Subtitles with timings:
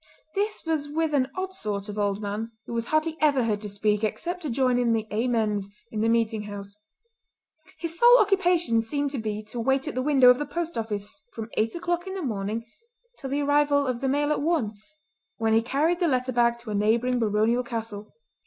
[0.33, 3.69] This was with an odd sort of old man who was hardly ever heard to
[3.69, 6.75] speak except to join in the "Amens" in the meeting house.
[7.77, 11.21] His sole occupation seemed to be to wait at the window of the post office
[11.33, 12.65] from eight o'clock in the morning
[13.19, 14.73] till the arrival of the mail at one,
[15.37, 18.11] when he carried the letter bag to a neighbouring baronial castle.